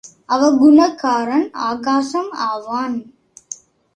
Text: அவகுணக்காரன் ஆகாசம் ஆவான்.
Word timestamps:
அவகுணக்காரன் 0.27 1.45
ஆகாசம் 1.67 2.31
ஆவான். 2.47 2.97